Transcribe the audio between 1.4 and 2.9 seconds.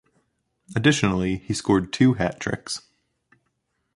scored two hat-tricks.